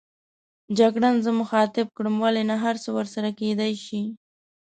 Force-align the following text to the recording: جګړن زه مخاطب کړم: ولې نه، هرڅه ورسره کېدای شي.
جګړن 0.77 1.15
زه 1.25 1.31
مخاطب 1.41 1.87
کړم: 1.97 2.15
ولې 2.23 2.43
نه، 2.49 2.55
هرڅه 2.65 2.89
ورسره 2.97 3.29
کېدای 3.39 3.73
شي. 3.85 4.01